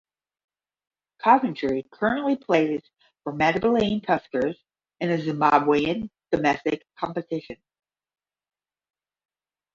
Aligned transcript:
Coventry 1.19 1.85
currently 1.91 2.35
plays 2.35 2.81
for 3.23 3.33
Matabeleland 3.33 4.03
Tuskers 4.03 4.55
in 4.99 5.09
the 5.09 5.17
Zimbabwean 5.17 6.09
domestic 6.31 6.83
competition. 6.97 7.57